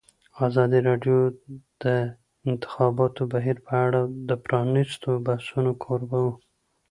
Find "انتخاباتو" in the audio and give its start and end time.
2.49-3.21